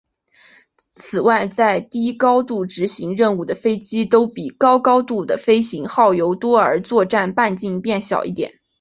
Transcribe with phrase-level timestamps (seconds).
[0.95, 8.59] 此外在低高度执行任务的飞机都比高高度的飞行耗油多而作战半径变小一点。